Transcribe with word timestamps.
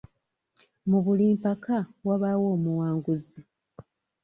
Mu 0.89 0.99
buli 1.05 1.25
mpaka 1.37 1.77
wabaawo 2.07 2.45
omuwanguzi. 2.55 3.39